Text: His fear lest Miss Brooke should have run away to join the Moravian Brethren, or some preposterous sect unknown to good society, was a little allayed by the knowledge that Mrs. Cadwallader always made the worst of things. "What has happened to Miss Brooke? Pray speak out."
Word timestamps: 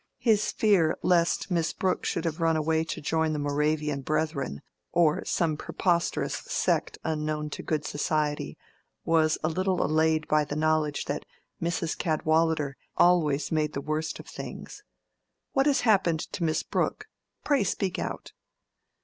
His 0.17 0.51
fear 0.51 0.97
lest 1.03 1.51
Miss 1.51 1.73
Brooke 1.73 2.05
should 2.05 2.25
have 2.25 2.41
run 2.41 2.57
away 2.57 2.83
to 2.85 2.99
join 2.99 3.33
the 3.33 3.37
Moravian 3.37 4.01
Brethren, 4.01 4.63
or 4.91 5.23
some 5.25 5.55
preposterous 5.57 6.37
sect 6.37 6.97
unknown 7.03 7.51
to 7.51 7.61
good 7.61 7.85
society, 7.85 8.57
was 9.05 9.37
a 9.43 9.47
little 9.47 9.85
allayed 9.85 10.27
by 10.27 10.43
the 10.43 10.55
knowledge 10.55 11.05
that 11.05 11.23
Mrs. 11.61 11.95
Cadwallader 11.95 12.77
always 12.97 13.51
made 13.51 13.73
the 13.73 13.79
worst 13.81 14.19
of 14.19 14.25
things. 14.25 14.81
"What 15.53 15.67
has 15.67 15.81
happened 15.81 16.21
to 16.33 16.43
Miss 16.43 16.63
Brooke? 16.63 17.05
Pray 17.43 17.63
speak 17.63 17.99
out." 17.99 18.33